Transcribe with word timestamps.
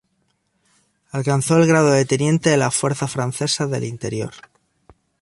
Alcanzó 1.11 1.57
el 1.57 1.67
grado 1.67 1.91
de 1.91 2.05
teniente 2.05 2.49
de 2.49 2.57
las 2.57 2.73
Fuerzas 2.73 3.11
Francesas 3.11 3.69
del 3.69 3.83
Interior. 3.83 4.31